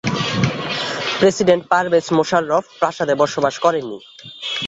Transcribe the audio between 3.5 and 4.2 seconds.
করেন নি।